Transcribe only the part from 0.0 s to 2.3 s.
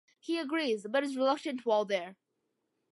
He agrees, but is reluctant while there.